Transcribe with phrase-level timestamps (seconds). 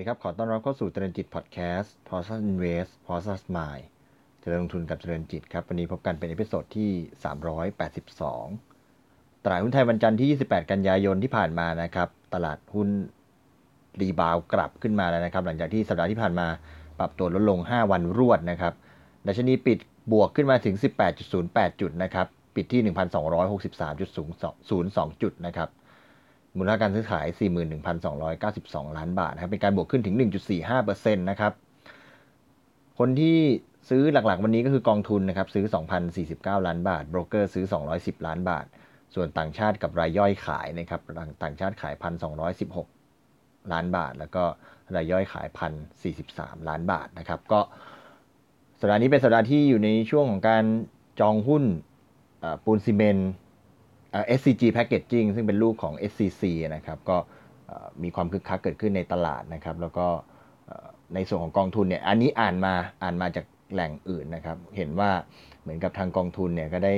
[0.00, 3.84] สวัสดีครับ ขอต้อนรับเข้าสู่เจริญจิตพอดแคสต์ p o s s Invest p o s s Mind
[4.40, 6.90] เจริญลงทุนกับเจริญจิตครับ วันนี้พบกันเป็น episode ที่
[8.52, 12.88] 382 ตลาดหุ้นไทยวันจันทร์ที่ 28 กันยายนที่ผ่านมานะครับ ตลาดหุ้น
[14.00, 16.46] rebound กลับขึ้นมาแล้วนะครับ หลังจากที่สัปดาห์ที่ผ่านมา
[16.98, 18.72] ปรับตัวลดลง 5 วันรวดนะครับ
[19.26, 19.78] ดัชนีปิด
[20.12, 20.74] บวกขึ้นมาถึง
[21.28, 25.70] 18.08 จุดนะครับ ปิดที่ 1,263.02จุดนะครับ
[26.56, 27.26] มูลค่าการซื้อขาย
[27.92, 30.16] 41,292 ล้านบาทนะครับ เป็นการบวกขึ้นถึง
[30.68, 31.52] 1.45%นะครับ
[32.98, 33.38] คนที่
[33.88, 35.64] ซื้อหลักๆ วันนี้ก็คือกองทุนนะครับ ซื้อ
[36.16, 37.64] 2,049 ล้านบาท โบรกเกอร์ซื้อ
[37.96, 38.64] 210 ล้านบาท
[39.14, 41.00] ส่วนต่างชาติกับรายย่อยขายนะครับ
[41.42, 41.94] ต่างชาติขาย
[42.78, 44.44] 1,216 ล้านบาท แล้วก็
[44.96, 45.46] รายย่อยขาย
[46.08, 47.60] 1,043 ล้านบาทนะครับ ก็
[48.80, 50.64] สัปดาห์นี้เป็นสัปดาห์ที่อยู่ในช่วงของการ
[51.20, 51.64] จองหุ้น
[52.64, 53.30] ปูนซีเมนต์
[54.38, 57.16] SCG Packaging ซึ่งเป็นลูกของ SCC นะครับก็
[58.02, 60.06] มีความคึกคักเกิดขึ้นในตลาดนะครับ แล้วก็
[61.14, 65.10] ในส่วนของกองทุนเนี่ยอันนี้อ่านมาอ่านมาจากแหล่งอื่นนะครับ เห็นว่า
[65.62, 66.94] เหมือนกับทางกองทุนเนี่ยก็ได้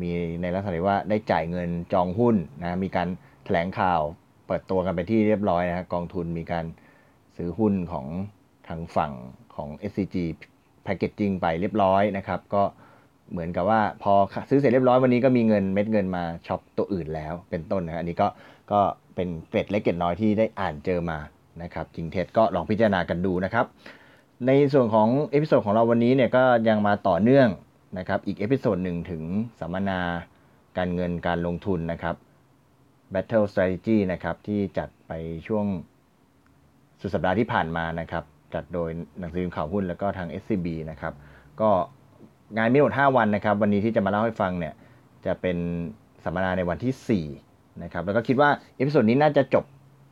[0.00, 0.10] มี
[0.42, 3.08] ในลักษณะว่าได้จ่ายเงินจองหุ้นนะมีการ
[3.44, 4.00] แถลงข่าว
[4.46, 6.64] เปิดตัวกันไปที่เรียบร้อยนะกองทุนมีการ
[7.36, 8.06] ซื้อหุ้นของ
[8.68, 9.12] ทางฝั่ง
[9.54, 10.16] ของ SCG
[10.86, 12.62] Packaging ไปเรียบร้อยนะครับ ก็
[13.32, 14.12] เหมือนกับว่าพอ
[14.50, 18.28] ซื้อเสร็จเรียบร้อยวันนี้ก็มีเงินเม็ดเงินมาช็อปตัวอื่นแล้วเป็นต้นนะอันนี้ก็
[18.72, 18.80] ก็
[19.14, 21.18] เป็นเกร็ดเล็กเกร็ดน้อยที่ได้อ่านเจอมา
[21.62, 23.66] นะครับจริงเท็จก็ลองพิจารณากันดูนะครับ
[24.46, 27.48] ในส่วนของ episode ของเราวันนี้เนี่ยก็ยังมาต่อเนื่อง
[27.98, 29.22] นะครับอีก episode หนึ่งถึง
[29.60, 30.00] สัมมนา
[30.78, 32.14] การเงินการลงทุนนะครับ
[33.12, 35.12] Battle Strategy นะครับที่จัดไป
[35.46, 35.64] ช่วง
[37.00, 38.24] สุดสัปดาห์ที่ผ่านมานะครับ
[38.54, 41.14] จัดโดยหนังสือพิมพ์ข่าวหุ้นแล้วก็ทาง SCB นะครับ
[41.60, 41.70] ก็
[42.56, 44.74] งานมีหมด5วันนะครับ วันนี้ที่จะมาเล่าให้ฟังเนี่ย
[45.26, 45.56] จะเป็น
[46.24, 49.64] สัมมนาในวันที่4นะครับแล้วก็คิดว่า episode นี้น่าจะจบ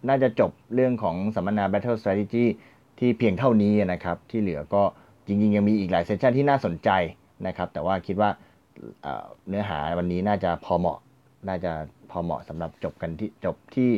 [0.08, 2.44] น่าจะจบเรื่องของสัมมนา Battle Strategy
[2.98, 4.82] ที่เพียงเท่านี้นะครับ ที่เหลือก็
[5.26, 6.90] จริงๆ ยังมีอีกหลาย session ที่น่าสนใจ
[7.46, 8.30] นะครับ แต่ว่าคิดว่า
[9.48, 10.98] เนื้อหาวันนี้น่าจะพอเหมาะ
[11.48, 11.72] น่าจะ
[12.10, 13.90] พอเหมาะสำหรับจบกันที่จบที่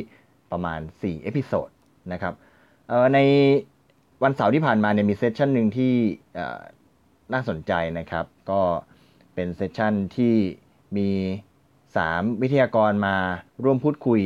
[0.51, 1.69] ประมาณ 4 episode
[2.11, 2.33] นะครับ
[3.13, 3.19] ใน
[4.23, 5.93] วันเสาร์ที่ผ่านมาเนี่ยมี session หนึ่งที่
[7.33, 8.61] น่าสนใจนะครับ ก็
[9.35, 10.35] เป็น session ที่
[10.97, 11.09] มี
[11.75, 13.15] 3 วิทยากรมา
[13.63, 14.21] ร่วมพูดคุย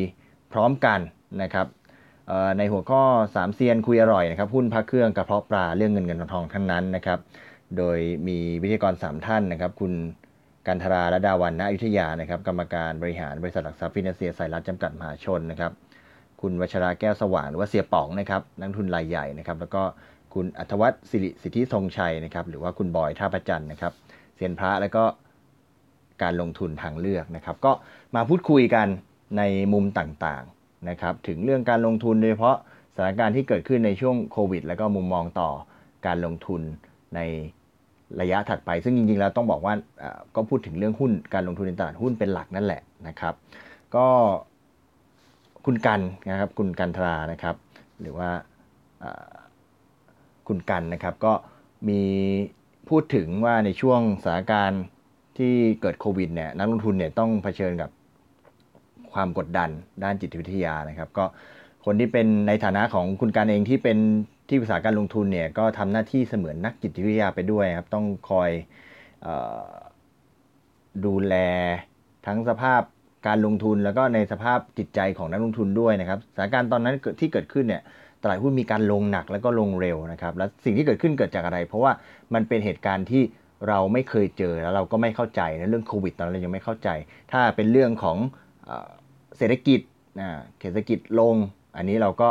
[0.53, 0.99] พร้อมกัน
[1.41, 1.67] นะครับ
[2.57, 3.03] ในหัวข้อ
[3.33, 7.19] 3 เซียนคุยอร่อยนะครับหุ้นพักเครื่องกระเพาะปลาเรื่องเงินเงินทองทองทั้งนั้นนะครับ
[7.77, 7.97] โดย
[8.27, 9.93] มีวิทยากร 3 ท่านนะครับ คุณ
[10.67, 15.71] กันทราและดาวันณอยุธยานะครับ กรรมการบริหารบริษัทหลักทรัพย์ฟินแลนเซียสายรัฐจำกัดมหาชนนะครับ
[16.41, 19.83] คุณวัชราแก้วสว่างหรือว่าเสียป๋องนะครับนักทุนรายใหญ่นะครับ แล้วก็
[20.33, 23.93] คุณอัธวัฒน์สิริสิทธิทรงชัยนะครับ หรือว่าคุณบอยท่าประจันนะครับ
[24.35, 25.03] เซียนพระแล้วก็
[26.23, 27.71] การลงทุนทางเลือกนะครับ ก็
[28.15, 28.87] มาพูดคุยกัน
[29.37, 29.41] ใน
[29.73, 32.57] มุมต่างๆนะครับ ถึงเรื่องการลงทุนโดยเฉพาะ
[32.95, 35.49] สถานการณ์ที่เกิดขึ้นในช่วงโควิด แล้วก็มุมมองต่อ
[36.07, 36.61] การลงทุน
[37.15, 37.19] ใน
[38.21, 39.73] ระยะถัดไป ซึ่งจริงๆแล้วต้องบอกว่า
[40.35, 43.33] ก็พูดถึงเรื่องหุ้นการลงทุนในตลาดหุ้นเป็นหลักนั่นแหละนะครับ
[43.95, 44.05] ก็
[45.65, 47.55] คุณกันนะครับคุณกันทรานะครับ
[48.01, 48.29] หรือว่า
[50.47, 51.33] คุณกันนะครับ ก็
[51.87, 52.01] มี
[52.89, 54.83] พูดถึงว่าในช่วงสถานการณ์
[55.37, 57.89] ที่เกิดโควิดเนี่ยนักลงทุนเนี่ยต้องเผชิญกับ
[59.13, 59.69] ความกดดัน
[60.03, 61.25] ด้านจิตวิทยานะครับ ก็
[61.85, 63.97] คนที่เป็นในฐานะของคุณการเองที่เป็น
[64.47, 68.49] ที่ปรึกษาการลงทุนเนี่ยก็ทำหน้าที่เสมือนนักจิตวิทยาไปด้วยครับ ต้องคอย
[69.25, 69.27] อ
[71.05, 71.35] ดูแล
[72.25, 72.81] ทั้งสภาพ
[73.27, 77.81] การลงทุนแล้วก็ในสภาพจิตใจของนักลงทุนด้วยนะครับสถานการณ์ตอนนั้นที่เกิดขึ้นเนี่ย
[78.23, 81.91] ตลาดหุ้นมีการลงหนักแล้วก็ลงเร็วนะครับและสิ่งที่เกิดขึ้นเกิดจากอะไร เพราะว่า
[82.33, 83.23] มันเป็นเหตุการณ์ที่
[83.67, 86.89] เราไม่เคยเจอแล้วเราก็ไม่เข้าใจในเรื่องโควิดตอนนั้นยังไม่เข้าใจ
[87.31, 88.17] ถ้าเป็นเรื่องของ
[89.37, 89.79] เศรษฐกิจ
[90.61, 91.35] เศรษฐกิจลง
[91.77, 92.29] อันนี้เราก็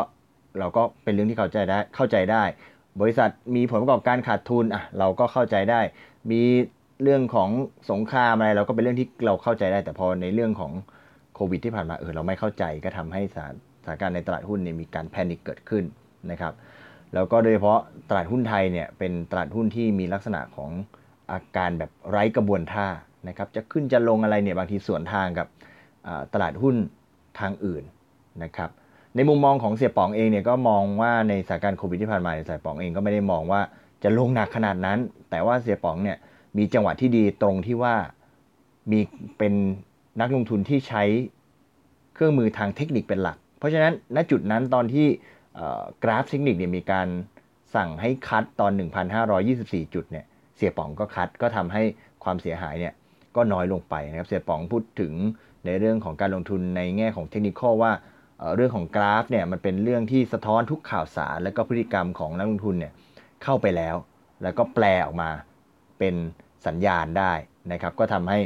[0.61, 2.43] เราก็เป็นเรื่องที่เข้าใจได้เข้าใจได้
[3.01, 5.81] บริษัทมีผลประกอบการขาดทุนอะเราก็เข้าใจได้
[6.31, 6.43] มี
[7.03, 7.51] เรื่องของ
[7.91, 10.73] สงครามอะไรเราก็เป็นเรื่องที่เราเข้าใจได้ แต่พอในเรื่องของ
[11.35, 15.85] โควิดที่ผ่านมาเออเราไม่เข้าใจก็ทำให้สารานการณ์ในตลาดหุ้นเนี่ยมีการแพนิคเกิดขึ้น
[16.31, 16.55] นะครับ
[17.15, 20.71] แล้วก็โดยเฉพาะตลาดหุ้นไทยเนี่ยเป็นตลาดหุ้นที่มีลักษณะของ
[21.31, 22.89] อาการแบบไร้กระบวนท่า
[23.29, 25.47] นะครับจะขึ้นจะลงอะไรเนี่ยบางทีสวนทางกับ
[26.35, 26.75] ตลาดหุ้น
[27.41, 27.83] ทางอื่น
[28.45, 28.71] นะครับ
[29.17, 33.61] ในมุมมองของเสียป๋องเองเนี่ยก็มองว่าในสถานการณ์โควิดที่ผ่านมาเสียป๋องเองก็ไม่ได้มองว่า
[34.03, 34.99] จะลงหนักขนาดนั้น
[35.31, 36.17] แต่ว่าเสียป๋องเนี่ย
[36.57, 37.95] มีจังหวะที่ดีตรงที่ว่า
[38.91, 39.01] มี
[39.39, 39.55] เป็น
[40.21, 41.03] นักลงทุนที่ใช้
[42.15, 45.07] เครื่องมือทางเทคนิคเป็นหลัก เพราะฉะนั้นณจุดนั้นตอนที่
[46.03, 47.09] กราฟเทคนิคเนี่ยมีการ
[47.75, 48.73] สั่งให้คัดตอน
[49.33, 50.25] 1,524 จุดเนี่ย
[50.57, 51.83] เสียป๋องก็คัดก็ทำให้
[52.25, 52.95] ความเสียหายเนี่ย
[53.37, 55.13] ก็น้อยลงไปนะครับเสียป๋องพูดถึง
[55.67, 57.93] ในเรื่องของการลงทุนในแง่ของเทคนิคว่า
[58.57, 62.93] เรื่องของกราฟเนี่ยมันเป็นเรื่องที่สะท้อนทุกข่าวสาร และก็พฤติกรรมของนักลงทุนเนี่ย
[63.43, 63.97] เข้าไปแล้ว
[64.43, 65.31] แล้วก็แปลออกมา
[65.99, 66.15] เป็น
[66.67, 67.33] สัญญาณได้
[67.73, 68.39] นะครับก็ทำให้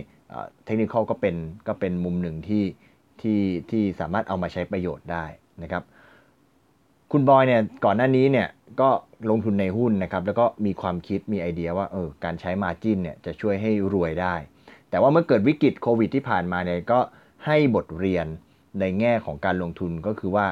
[0.64, 1.37] เทคนิคก็เป็น
[1.69, 2.62] ก็เป็นมุมหนึ่งที่
[3.22, 3.40] ที่
[3.70, 5.25] ที่สามารถเอามาใช้ประโยชน์ได้
[5.62, 5.82] นะครับ
[7.12, 8.49] คุณบอยเนี่ยก่อนหน้านี้เนี่ย
[8.81, 8.90] ก็
[9.31, 14.34] ลงทุนในหุ้นนะครับ แล้วก็มีความคิดมีไอเดียว่าเออการใช้มาจินเนี่ยจะช่วยให้รวยได้
[14.90, 17.00] แต่ว่าเมื่อเกิดวิกฤตโควิดที่ผ่านมาเนี่ยก็
[17.46, 18.26] ให้บทเรียน
[18.81, 20.46] ในแง่ของการลงทุนก็คือว่า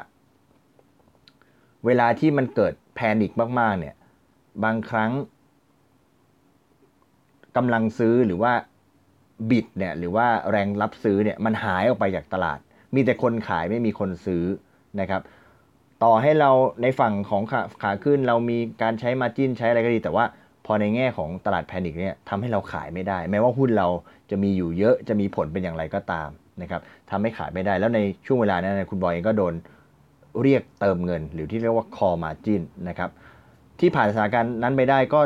[1.87, 3.95] เวลาที่มันเกิดแพนิคมาก ๆ เนี่ย
[4.65, 5.11] บางครั้ง
[7.57, 8.53] กำลังซื้อหรือว่า
[9.51, 12.59] บิดเนี่ยหรือว่าแรงรับซื้อเนี่ยมันหายออกไปจากตลาด
[12.95, 14.45] มีแต่คนขายไม่มีคนซื้อ
[15.01, 15.23] นะครับ
[16.05, 16.51] ต่อให้เรา
[16.83, 20.25] ในฝั่งของขาขาขึ้นเรามีการใช้มาจิ้นใช้อะไรก็ดี แต่ว่า
[20.67, 23.89] พอในแง่ของตลาดแพนิคเนี่ยทำให้เราขายไม่ได้ แม้ว่าหุ้นเรา
[24.31, 26.29] จะมีอยู่เยอะจะมีผลเป็นอย่างไรก็ตาม
[26.63, 26.81] นะครับ
[27.11, 29.55] ทำให้ขายไม่ได้แล้วในช่วงเวลานั้นคุณบอยเองก็โดน
[30.43, 33.11] เรียกเติมเงิน หรือที่เรียกว่า call margin นะครับ
[33.81, 35.21] ที่ผ่านสถานการณ์นั้นไปได้ก็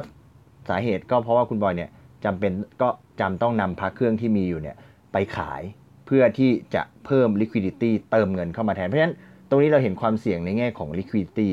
[0.69, 1.91] สาเหตุก็เพราะว่าคุณบอยเนี่ย
[2.27, 2.53] จำเป็น
[2.83, 2.89] ก็
[3.21, 4.77] จำต้องนำพักเครื่องที่มีอยู่เนี่ย
[5.13, 5.63] ไปขาย
[6.07, 9.15] เพื่อที่จะเพิ่ม liquidity เติมเงินเข้ามาแทน เพราะฉะนั้น
[9.49, 11.49] ตรงนี้เราเห็นความเสี่ยงในแง่ของ liquidity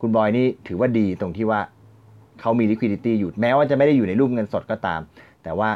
[0.00, 1.60] คุณบอยนี่ถือว่าดีตรงที่ว่า
[2.40, 5.00] เขามี liquidity อยู่แม้ว่าจะไม่ได้อยู่ในรูปเงินสดก็ตาม
[5.44, 5.70] แต่ว่า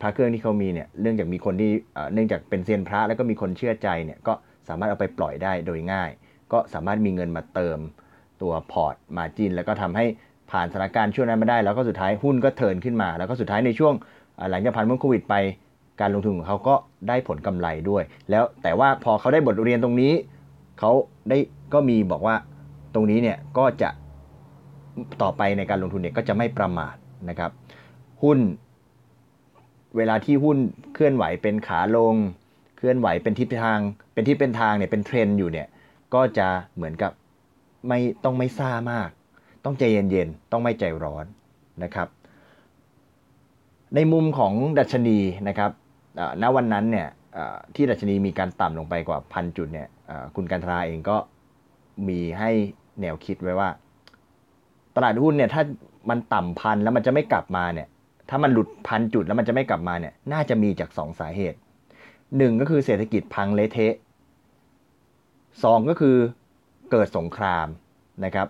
[0.00, 1.70] พระเครื่องที่เขามีเนี่ยเนื่องจากมีคนที่
[2.12, 4.32] เนื่องจากเป็นเซียนพระแล้วก็มีคนเชื่อใจเนี่ยก็
[4.68, 6.10] สามารถเอาไปปล่อยได้โดยง่าย
[6.52, 7.78] ก็สามารถมีเงินมาเติม
[8.42, 10.06] ตัวพอร์ตมาจินแล้วก็ทำให้
[10.50, 13.94] ผ่านสถานการณ์ช่วงนั้นมาได้ แล้วก็สุดท้ายหุ้นก็เทินขึ้นมา แล้วก็สุดท้ายในช่วง
[14.50, 15.34] หลังจากผ่านพ้นโควิดไป
[16.00, 16.74] การลงทุนของเขาก็
[17.08, 20.12] ได้ผลกำไรด้วย แล้วแต่ว่าพอเขาได้บทเรียนตรงนี้
[20.78, 20.90] เขา
[21.28, 21.38] ได้
[21.74, 22.36] ก็มีบอกว่า
[22.94, 23.90] ตรงนี้เนี่ยก็จะ
[25.22, 26.94] ต่อไปในการลงทุนเนี่ยก็จะไม่ประมาท
[27.28, 27.50] นะครับ
[28.22, 28.38] หุ้น
[29.96, 30.58] เวลาที่หุ้น
[30.94, 32.14] เคลื่อนไหวเป็นขาลง
[32.76, 33.78] เคลื่อนไหวเป็นทิศทาง
[34.12, 35.66] เป็นทิศเป็นทางเนี่ยเป็นเทรนอยู่เนี่ย
[36.14, 37.12] ก็จะเหมือนกับ
[37.88, 39.08] ไม่ต้องไม่ซ่ามาก
[39.64, 41.26] ต้องใจเย็นๆ ต้องไม่ใจร้อน
[41.84, 42.08] นะครับ
[43.94, 45.18] ในมุมของดัชนี
[45.48, 45.70] นะครับ
[46.42, 47.08] ณวันนั้นเนี่ย
[47.74, 49.88] ที่ดัชนีมีการต่ำลงไปกว่าพันจุดเนี่ย
[50.34, 51.16] คุณการทราเองก็
[52.08, 52.50] มีให้
[53.00, 53.68] แนวคิดไว้ว่า
[54.96, 55.62] ตลาดหุ้นเนี่ยถ้า
[56.10, 57.88] มันต่ำพันแล้วมันจะไม่กลับมาเนี่ย
[58.30, 61.58] ถ้ามันหลุดพันจุดแล้วมันจะไม่กลับมาเนี่ยน่าจะมีจาก 2 สาเหตุ
[62.36, 63.94] หนึ่งก็คือเศรษฐกิจพังเละเทะ
[65.64, 66.16] สองก็คือ
[66.90, 67.66] เกิดสงคราม
[68.24, 68.48] นะครับ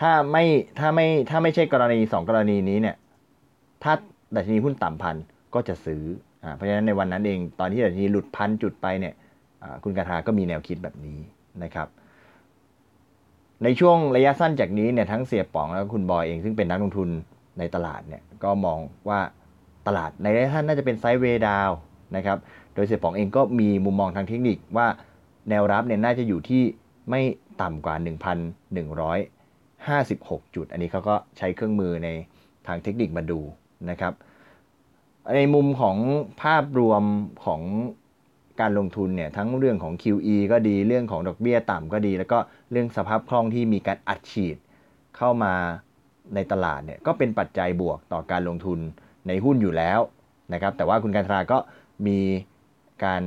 [0.00, 0.44] ถ้าไม่
[0.78, 2.96] ถ้าไม่ถ้าไม่ใช่กรณีสองกรณีนี้เนี่ย
[3.82, 3.92] ถ้า
[4.34, 5.16] ดัชนีหุ้นต่ำพัน
[5.54, 6.02] ก็จะซื้อ
[6.42, 9.14] อเพราะฉะนั้นในวันนั้นเองตอนที่ดัชนีหลุดพันจุดไปเนี่ย
[9.84, 11.18] คุณกาทาก็มีแนวคิดแบบนี้
[11.62, 11.88] นะครับ
[13.64, 17.08] ในช่วงระยะสั้นจากนี้เนี่ยทั้งเสียป๋องแล้วคุณบอยเองซึ่งเป็นนักลงทุน
[17.58, 19.20] ในตลาดเนี่ยก็มองว่า
[19.86, 21.70] ตลาดในระยะสั้นน่าจะเป็นไซด์เวย์ดาว
[22.16, 22.38] นะครับ
[22.74, 24.86] โดยเสียป๋องเองก็มีมุมมองทางเทคนิคว่า
[25.50, 26.62] แนวรับเนี่ยน่าจะอยู่ที่
[27.10, 27.20] ไม่
[27.62, 27.94] ต่ำกว่า
[29.88, 32.08] 56 จุด อันนี้เขาก็ใช้เครื่องมือใน
[32.66, 33.40] ทางเทคนิคมาดู
[33.90, 34.12] นะครับ
[35.36, 35.96] ในมุมของ
[36.42, 37.02] ภาพรวม
[37.44, 37.62] ของ
[38.60, 42.38] การลงทุนเนี่ยทั้งเรื่องของ QE ก็ดีเรื่องของดอกเบี้ยต่ำก็ดี แล้วก็
[42.70, 44.56] เรื่องสภาพคล่องที่มีการอัดฉีด
[45.16, 45.54] เข้ามา
[46.34, 48.78] ในตลาดเนี่ยก็เป็นปัจจัยบวกต่อการลงทุน
[49.28, 50.00] ในหุ้นอยู่แล้ว
[50.52, 51.58] นะครับแต่ว่าคุณการทราก็
[52.06, 52.18] มี
[53.04, 53.22] การ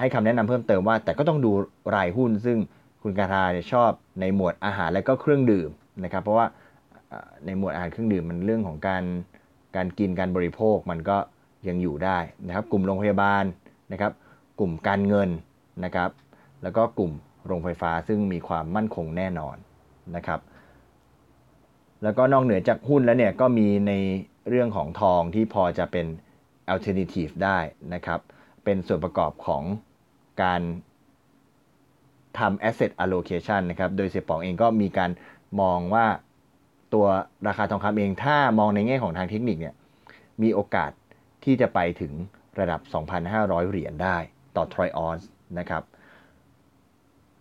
[0.00, 1.50] ให้คำแนะนำเพิ่มเติมว่า แต่ก็ต้องดู
[1.94, 2.58] รายหุ้นซึ่ง
[3.02, 3.90] คุณการทราชอบ
[4.20, 5.70] ในหมวดอาหารและก็เครื่องดื่ม
[6.04, 6.46] นะครับ เพราะว่า
[7.46, 9.04] ในหมวดอาหารเครื่องดื่มมันเรื่องของการ
[9.76, 11.16] การกินการบริโภคมันก็
[11.68, 13.44] ยังอยู่ได้นะครับ กลุ่มโรงพยาบาล
[13.92, 14.12] นะครับ
[14.58, 15.30] กลุ่มการเงิน
[15.84, 16.10] นะครับ
[16.62, 17.12] แล้วก็กลุ่ม
[17.46, 19.56] โรงไฟฟ้าซึ่งมีความมั่นคงแน่นอน
[20.16, 20.40] นะครับ
[22.02, 23.92] แล้วก็นอกเหนือจากหุ้นแล้วเนี่ยก็มีใน
[24.48, 26.06] เรื่องของทองที่พอจะเป็น
[26.72, 27.58] alternative ได้
[27.94, 28.20] นะครับ
[28.64, 29.62] เป็นส่วนประกอบของ
[30.42, 30.62] การ
[32.38, 35.10] ทำ asset allocation นะครับโดยเสียป๋องเองก็มีการ
[35.60, 36.06] มองว่า
[36.94, 37.06] ตัว
[37.48, 39.74] ราคาทองคำเองถ้ามองในแง่ของทางเทคนิคเนี่ย
[40.42, 40.90] มีโอกาส
[41.44, 42.12] ที่จะไปถึง
[42.60, 42.80] ระดับ
[43.26, 44.16] 2,500 เหรียญได้
[44.56, 45.82] ต่อทรอยออนส์นะครับ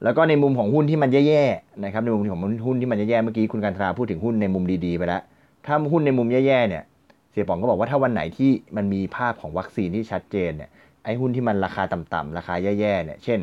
[0.03, 5.21] แล้วก็ในมุมของหุ้นที่มันแย่ๆนะครับในมุมของหุ้นที่มันแย่ๆเมื่อกี้คุณการทราพูดถึงหุ้นในมุมดีๆไปแล้ว
[5.65, 6.83] ถ้าหุ้นในมุมแย่ๆเนี่ย
[7.31, 10.69] เสียป๋องก็บอกว่าถ้าวันไหนที่มันมีภาพของวัคซีนที่ชัดเจนเนี่ย
[11.03, 13.39] ไอ้หุ้นที่มันราคาต่ำๆราคาแย่ๆเนี่ยเช่น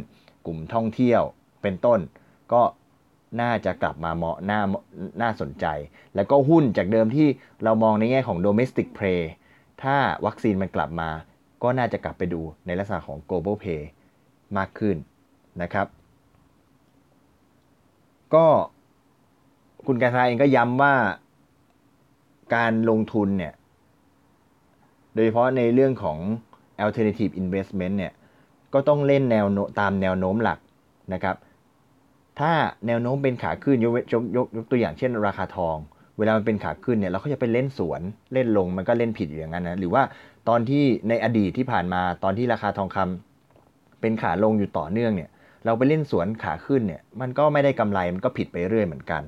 [0.47, 1.23] กลุ่มท่องเที่ยว
[1.63, 2.01] เป็นต้น
[2.53, 2.63] ก็
[3.41, 4.61] น่าจะกลับมาเหมาะน่า
[5.23, 5.67] น่าสนใจ
[6.15, 7.29] แล้วก็หุ้นจากเดิมที่
[7.65, 9.23] เรามองในแง่ของ domestic play
[9.83, 11.11] ถ้าวัคซีนมันกลับมา
[11.63, 13.83] ก็น่าจะกลับไปดูในลักษณะของ global play
[14.59, 14.97] มากขึ้น
[15.63, 15.87] นะครับ
[18.35, 18.47] ก็
[19.87, 20.95] คุณการทาเองก็ย้ำว่า
[22.55, 23.55] การลงทุนเนี่ย
[25.15, 26.19] โดยเฉพาะในเรื่องของ
[26.85, 28.13] alternative investment เนี่ย
[28.77, 29.47] ก็ต้องเล่นแนว
[29.81, 30.59] ตามแนวโน้มหลัก
[31.15, 31.37] นะครับ
[32.41, 32.53] ถ้า
[32.87, 35.77] แนวโน้มเป็นขาขึ้นยกยกยกยกตัวอย่างเช่น ราคาทอง
[36.19, 38.01] เวลามันเป็นขาขึ้นเนี่ยเราก็จะไปเล่นสวน
[38.33, 40.03] เล่นลงมันก็เล่นผิดอยู่อย่างนั้นนะหรือว่า
[40.49, 45.31] ตอนที่ในอดีตที่ผ่านมาตอนที่ราคาทองคำเป็นขาลงอยู่ต่อเนื่องเนี่ย
[45.65, 49.23] เราไปเล่นสวนขาขึ้นเนี่ย มันก็ไม่ได้กำไรมันก็ผิดไปเรื่อยเหมือนกัน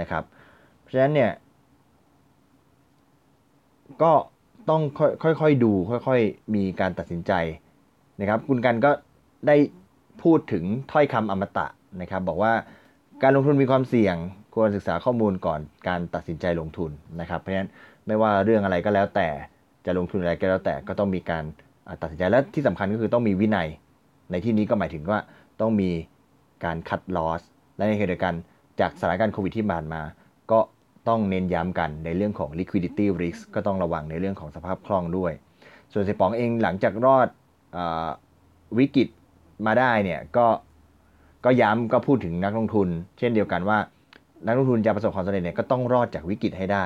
[0.00, 0.22] นะครับ
[0.80, 1.30] เพราะฉะนั้นเนี่ย
[4.02, 4.12] ก็
[4.70, 4.82] ต้อง
[5.22, 7.32] ค่อยๆดูค่อย ๆ มีการตัดสินใจ
[8.20, 8.90] นะครับ คุณกันก็
[9.46, 9.56] ได้
[10.22, 11.66] พูดถึงถ้อยคำอมตะ
[12.00, 12.52] นะครับ บอกว่า
[13.22, 14.16] การลงทุนมีความเสี่ยง
[14.54, 16.90] ควรศึกษาข้อมูลก่อนการตัดสินใจลงทุน
[17.20, 17.70] นะครับ เพราะฉะนั้น
[18.06, 19.28] ไม่ว่าเรื่องอะไรก็แล้วแต่
[19.86, 21.44] จะลงทุนอะไรก็แล้วแต่ก็ต้องมีการ
[22.02, 23.68] ตัดสินใจและที่สำคัญก็คือต้องมีวินัย
[24.30, 25.18] ในที่นี้ก็หมายถึงว่า
[25.60, 25.90] ต้องมี
[26.64, 27.42] การคัดลอส
[27.76, 28.34] และในขณะเดียวกัน
[28.80, 30.02] จากสถานการณ์โควิดที่ผ่านมา
[30.52, 30.60] ก็
[31.08, 35.32] ต้องเน้นย้ำกันในเรื่องของ liquidity risk ก็ต้องระวังในเรื่องของสภาพคล่องด้วย
[35.92, 37.28] ส่วนเสปองเองหลังจากรอด
[38.78, 39.08] วิกฤต
[39.66, 40.46] มาได้เนี่ยก็
[41.44, 42.88] ก็ย้ำก็พูดถึงนักลงทุน
[43.18, 43.78] เช่นเดียวกันว่า
[44.46, 46.84] นักลงทุนจะประสบความสำเร็จเนี่ยก็ต้องรอดจากวิกฤตให้ได้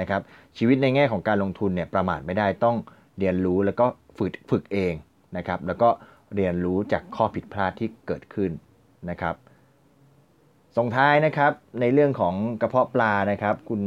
[0.00, 0.20] นะครับ
[0.58, 2.76] ชีวิตในแง่ของการลงทุนเนี่ยประมาทไม่ได้ต้อง
[3.18, 3.86] เรียนรู้แล้วก็
[4.18, 4.94] ฝึกฝึกเอง
[5.36, 5.88] นะครับแล้วก็
[6.34, 8.50] เรียนรู้จากข้อผิดพลาดที่เกิดขึ้น
[9.10, 9.34] นะครับ
[10.76, 13.82] ส่งท้ายนะครับในเรื่องของกระเพาะปลานะครับ คุณ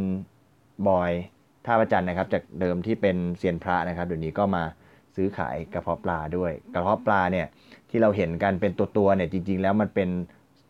[0.87, 1.11] บอย
[1.65, 4.63] ท่าประจันนะครับ จากเดิมที่เป็นเซียนพระนะครับเดี๋ยวนี้ก็มา
[5.15, 7.47] ซื้อขายกระเพาะปลาด้วย กระเพาะปลาเนี่ย
[7.89, 10.09] ที่เราเห็นกันเป็นตัวตัวเนี่ยจริง ๆ แล้วมันเป็น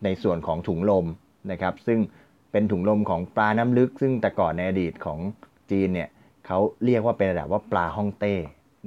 [0.03, 1.05] ในส่วนของถุงลม
[1.51, 2.00] นะครับ ซึ่ง
[2.51, 5.19] เป็นถุงลมของปลาน้ำลึก ซึ่งแต่ก่อนในอดีตของ
[5.71, 6.10] จีนเนี่ย
[6.45, 8.36] เขาเรียกว่าเป็นระดับว่าปลาฮ่องเต้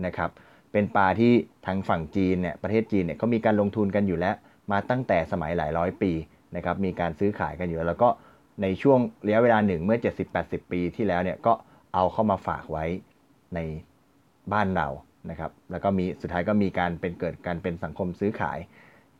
[0.07, 0.31] นะครับ
[0.73, 1.33] เป็นปลาที่
[1.67, 4.35] ทางฝั่งจีนเนี่ยประเทศจีนเนี่ยเขามีการลงทุนกันอยู่แล้ว
[4.71, 6.13] มาตั้งแต่สมัยหลายร้อยปี
[6.57, 8.09] นะครับมีการซื้อขายกันอยู่แล้วก็
[8.63, 9.99] ในช่วงระยะเวลาหนึ่งเมื่อ
[10.35, 11.53] 70-80 ปีที่แล้วเนี่ยก็
[11.95, 12.85] เอาเข้ามาฝากไว้
[13.55, 13.59] ใน
[14.53, 14.89] บ้านเรา
[15.31, 18.59] นะครับแล้วก็มีสุดท้ายก็มีการเป็นเกิดการเป็นสังคมซื้อขาย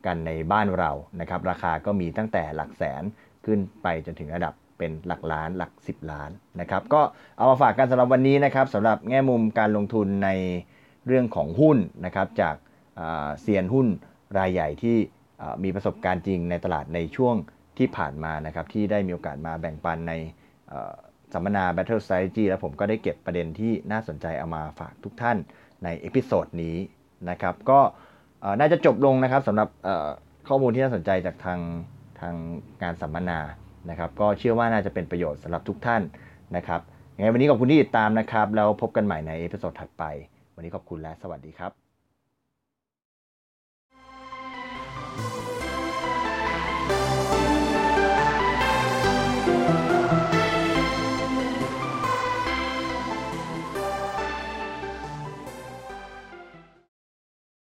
[0.05, 3.03] กันในบ้านเรานะครับราคาก็มีตั้งแต่หลักแสน
[3.45, 6.29] ขึ้นไปจนถึงระดับเป็นหลักล้านหลัก 10 ล้าน
[6.61, 7.01] นะครับก็
[7.37, 10.29] เอามาฝากกันสำหรับวันนี้นะครับสำหรับแง่มุมการลงทุนใน
[11.07, 12.55] เรื่องของหุ้นนะครับจาก
[13.41, 13.87] เซียนหุ้น
[14.37, 14.97] รายใหญ่ที่
[15.63, 17.35] มีประสบการณ์จริงในตลาดในช่วง
[17.77, 20.13] ที่ผ่านมานะครับที่ได้มีโอกาสมาแบ่งปันใน
[21.33, 25.37] สัมมนา Battle Strategy แล้วผมก็ได้เก็บประเด็นที่น่าสนใจเอามาฝากทุกท่าน
[25.85, 26.75] ใน episode นี้
[27.29, 27.79] นะครับก็
[28.59, 29.69] น่าจะจบลงนะครับสำหรับ
[30.47, 31.59] ข้อมูลที่น่าสนใจจากทาง
[32.19, 32.35] ทาง
[32.81, 33.39] งานสัมมนา
[33.89, 36.01] นะครับ ก็เชื่อว่าน่าจะเป็นประโยชน์สำหรับทุกท่าน
[36.55, 36.81] นะครับ
[37.15, 40.03] ยังไงวันนี้ขอบคุณที่ติดตามนะครับ แล้วพบกันใหม่ใน episode ถัดไป
[40.55, 41.84] วันนี้ขอบคุณและสวัสดีครับ